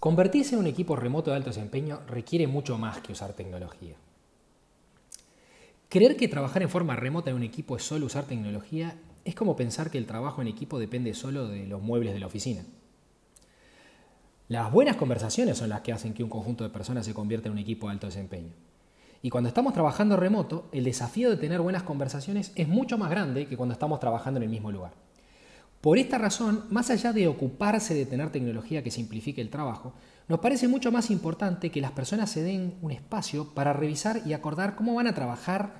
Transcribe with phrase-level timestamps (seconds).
[0.00, 3.96] Convertirse en un equipo remoto de alto desempeño requiere mucho más que usar tecnología.
[5.90, 9.56] Creer que trabajar en forma remota en un equipo es solo usar tecnología es como
[9.56, 12.64] pensar que el trabajo en equipo depende solo de los muebles de la oficina.
[14.48, 17.52] Las buenas conversaciones son las que hacen que un conjunto de personas se convierta en
[17.52, 18.54] un equipo de alto desempeño.
[19.20, 23.46] Y cuando estamos trabajando remoto, el desafío de tener buenas conversaciones es mucho más grande
[23.46, 24.92] que cuando estamos trabajando en el mismo lugar.
[25.80, 29.94] Por esta razón, más allá de ocuparse de tener tecnología que simplifique el trabajo,
[30.28, 34.34] nos parece mucho más importante que las personas se den un espacio para revisar y
[34.34, 35.72] acordar cómo van a trabajar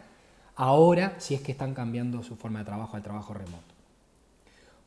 [0.57, 3.75] ahora si es que están cambiando su forma de trabajo al trabajo remoto.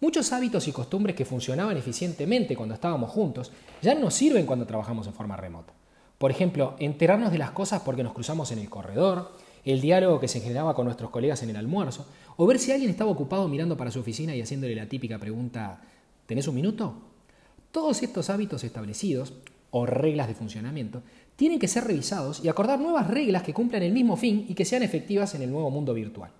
[0.01, 5.05] Muchos hábitos y costumbres que funcionaban eficientemente cuando estábamos juntos ya no sirven cuando trabajamos
[5.07, 5.73] en forma remota.
[6.17, 9.31] Por ejemplo, enterarnos de las cosas porque nos cruzamos en el corredor,
[9.65, 12.05] el diálogo que se generaba con nuestros colegas en el almuerzo,
[12.37, 15.81] o ver si alguien estaba ocupado mirando para su oficina y haciéndole la típica pregunta,
[16.25, 16.95] ¿tenés un minuto?
[17.71, 19.33] Todos estos hábitos establecidos,
[19.71, 21.01] o reglas de funcionamiento,
[21.35, 24.65] tienen que ser revisados y acordar nuevas reglas que cumplan el mismo fin y que
[24.65, 26.31] sean efectivas en el nuevo mundo virtual.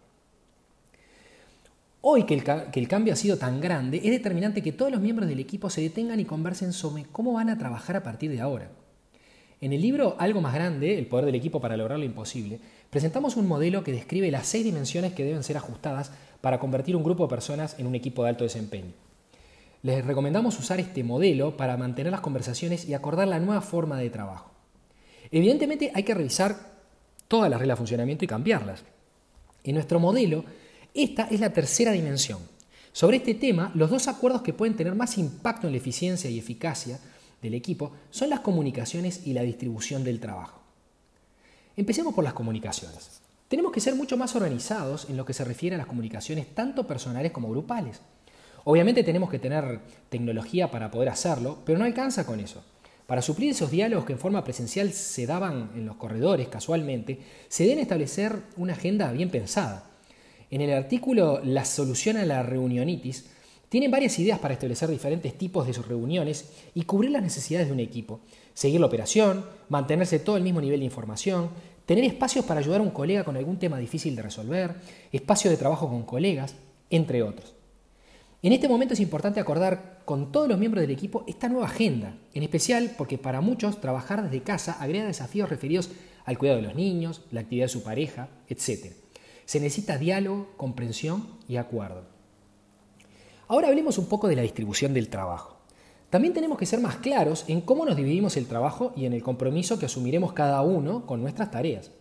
[2.01, 4.99] Hoy que el, que el, cambio ha sido tan grande, es determinante que todos los
[4.99, 8.41] miembros del equipo se detengan y conversen sobre cómo van a trabajar a partir de
[8.41, 8.69] ahora.
[9.63, 13.37] En el libro Algo más grande, el poder del equipo para lograr lo imposible, presentamos
[13.37, 16.11] un modelo que describe las seis dimensiones que deben ser ajustadas
[16.41, 18.91] para convertir un grupo de personas en un equipo de alto desempeño.
[19.81, 24.09] Les recomendamos usar este modelo para mantener las conversaciones y acordar la nueva forma de
[24.09, 24.51] trabajo.
[25.31, 26.57] Evidentemente hay que revisar
[27.29, 28.83] todas las reglas de funcionamiento y cambiarlas.
[29.63, 30.43] En nuestro modelo,
[30.93, 32.39] esta es la tercera dimensión.
[32.91, 36.37] Sobre este tema, los dos acuerdos que pueden tener más impacto en la eficiencia y
[36.37, 36.99] eficacia
[37.43, 40.61] del equipo son las comunicaciones y la distribución del trabajo.
[41.75, 43.21] Empecemos por las comunicaciones.
[43.47, 46.87] Tenemos que ser mucho más organizados en lo que se refiere a las comunicaciones tanto
[46.87, 48.01] personales como grupales.
[48.63, 52.63] Obviamente tenemos que tener tecnología para poder hacerlo, pero no alcanza con eso.
[53.05, 57.67] Para suplir esos diálogos que en forma presencial se daban en los corredores casualmente, se
[57.67, 59.91] debe establecer una agenda bien pensada.
[60.49, 63.25] En el artículo La solución a la reunionitis
[63.73, 67.73] tienen varias ideas para establecer diferentes tipos de sus reuniones y cubrir las necesidades de
[67.73, 68.19] un equipo.
[68.53, 71.49] Seguir la operación, mantenerse todo el mismo nivel de información,
[71.87, 74.75] tener espacios para ayudar a un colega con algún tema difícil de resolver,
[75.11, 76.53] espacios de trabajo con colegas,
[76.91, 77.55] entre otros.
[78.43, 82.15] En este momento es importante acordar con todos los miembros del equipo esta nueva agenda,
[82.35, 85.89] en especial porque para muchos trabajar desde casa agrega desafíos referidos
[86.25, 88.93] al cuidado de los niños, la actividad de su pareja, etc.
[89.45, 92.12] Se necesita diálogo, comprensión y acuerdo.
[93.47, 95.57] Ahora hablemos un poco de la distribución del trabajo.
[96.09, 99.23] También tenemos que ser más claros en cómo nos dividimos el trabajo y en el
[99.23, 101.91] compromiso que asumiremos cada uno con nuestras tareas.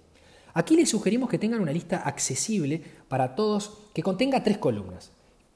[0.55, 5.11] Aquí les sugerimos que tengan una lista accesible para todos que contenga tres columnas.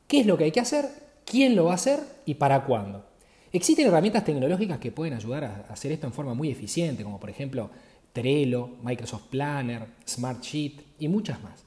[0.08, 0.86] ¿Qué es lo que hay que hacer?
[1.24, 2.00] ¿Quién lo va a hacer?
[2.24, 3.04] ¿Y para cuándo?
[3.52, 7.30] Existen herramientas tecnológicas que pueden ayudar a hacer esto en forma muy eficiente, como por
[7.30, 7.70] ejemplo
[8.12, 11.62] Trello, Microsoft Planner, Smartsheet y muchas más.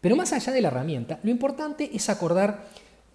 [0.00, 2.68] Pero más allá de la herramienta, lo importante es acordar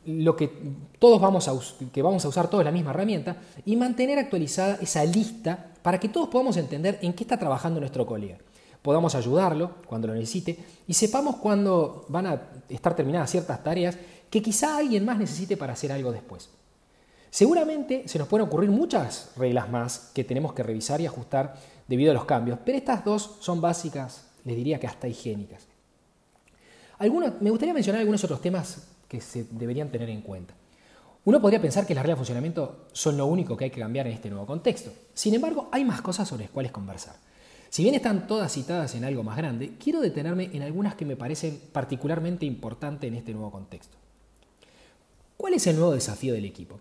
[0.05, 0.51] lo que
[0.99, 1.53] todos vamos a,
[1.91, 6.09] que vamos a usar todos la misma herramienta y mantener actualizada esa lista para que
[6.09, 8.37] todos podamos entender en qué está trabajando nuestro colega.
[8.81, 13.97] Podamos ayudarlo cuando lo necesite y sepamos cuándo van a estar terminadas ciertas tareas
[14.29, 16.49] que quizá alguien más necesite para hacer algo después.
[17.29, 21.55] Seguramente se nos pueden ocurrir muchas reglas más que tenemos que revisar y ajustar
[21.87, 25.67] debido a los cambios, pero estas dos son básicas, les diría que hasta higiénicas.
[26.99, 30.55] me gustaría mencionar algunos otros temas que se deberían tener en cuenta.
[31.23, 34.07] Uno podría pensar que las reglas de funcionamiento son lo único que hay que cambiar
[34.07, 34.91] en este nuevo contexto.
[35.13, 37.15] Sin embargo, hay más cosas sobre las cuales conversar.
[37.69, 41.15] Si bien están todas citadas en algo más grande, quiero detenerme en algunas que me
[41.15, 43.97] parecen particularmente importantes en este nuevo contexto.
[45.37, 46.79] ¿Cuál es el nuevo desafío del equipo?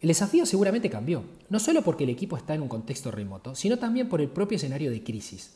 [0.00, 3.78] El desafío seguramente cambió, no solo porque el equipo está en un contexto remoto, sino
[3.78, 5.52] también por el propio escenario de crisis.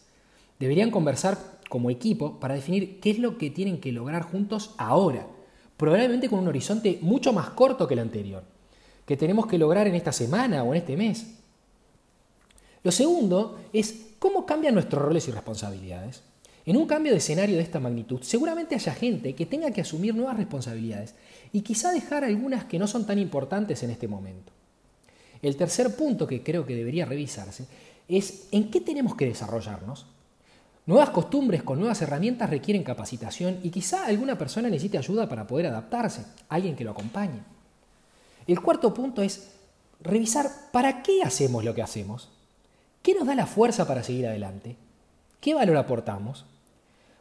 [0.61, 1.39] Deberían conversar
[1.71, 5.27] como equipo para definir qué es lo que tienen que lograr juntos ahora
[5.77, 8.43] probablemente con un horizonte mucho más corto que el anterior,
[9.05, 11.27] que tenemos que lograr en esta semana o en este mes.
[12.83, 16.23] Lo segundo es cómo cambian nuestros roles y responsabilidades.
[16.65, 20.15] En un cambio de escenario de esta magnitud, seguramente haya gente que tenga que asumir
[20.15, 21.15] nuevas responsabilidades
[21.53, 24.53] y quizá dejar algunas que no son tan importantes en este momento.
[25.43, 27.67] El tercer punto que creo que debería revisarse
[28.09, 30.07] es en qué tenemos que desarrollarnos
[30.87, 35.67] Nuevas costumbres con nuevas herramientas requieren capacitación y quizá alguna persona necesite ayuda para poder
[35.67, 37.41] adaptarse, alguien que lo acompañe.
[38.47, 39.51] El cuarto punto es
[40.01, 42.29] revisar para qué hacemos lo que hacemos.
[43.03, 44.77] ¿Qué nos da la fuerza para seguir adelante?
[45.41, 46.45] ¿Qué valor aportamos?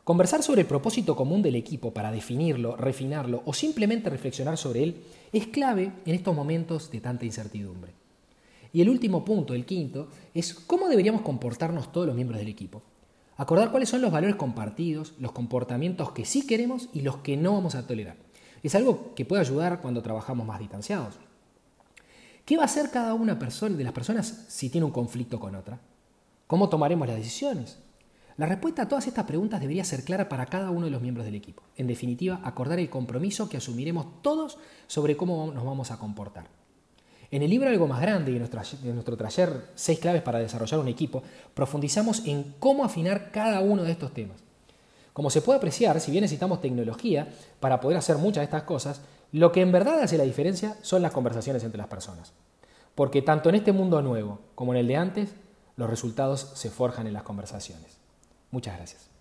[0.04, 5.02] Conversar sobre el propósito común del equipo para definirlo, refinarlo o simplemente reflexionar sobre él
[5.34, 7.94] es clave en estos momentos de tanta incertidumbre.
[8.72, 12.84] Y el último punto, el quinto, es cómo deberíamos comportarnos todos los miembros del equipo.
[13.38, 17.54] Acordar cuáles son los valores compartidos, los comportamientos que sí queremos y los que no
[17.54, 18.16] vamos a tolerar.
[18.64, 21.16] Es algo que puede ayudar cuando trabajamos más distanciados.
[22.46, 25.80] ¿Qué va a hacer cada una de las personas si tiene un conflicto con otra?
[26.48, 27.80] ¿Cómo tomaremos las decisiones?
[28.38, 31.26] La respuesta a todas estas preguntas debería ser clara para cada uno de los miembros
[31.26, 31.64] del equipo.
[31.76, 36.48] En definitiva, acordar el compromiso que asumiremos todos sobre cómo nos vamos a comportar.
[37.32, 40.40] En el libro Algo más grande y en nuestro, en nuestro taller Seis claves para
[40.40, 41.24] desarrollar un equipo,
[41.54, 44.38] profundizamos en cómo afinar cada uno de estos temas.
[45.14, 47.30] Como se puede apreciar, si bien necesitamos tecnología
[47.60, 49.02] para poder hacer muchas de estas cosas,
[49.32, 52.34] lo que en verdad hace la diferencia son las conversaciones entre las personas.
[52.96, 55.36] Porque tanto en este mundo nuevo como en el de antes,
[55.78, 57.98] los resultados se forjan en las conversaciones.
[58.52, 59.10] Muchas gracias.